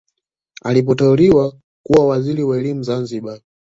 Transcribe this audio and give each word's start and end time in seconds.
Alipoteuliwa 0.61 1.53
kuwa 1.85 2.07
waziri 2.07 2.43
wa 2.43 2.57
elimu 2.57 2.83
Zanzibari 2.83 3.43